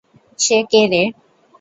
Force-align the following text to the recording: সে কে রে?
সে 0.39 0.57
কে 0.71 0.81
রে? 0.91 1.03